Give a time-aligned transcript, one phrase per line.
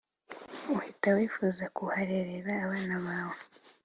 [0.75, 3.39] uhita wifuza ku harerera abana bawe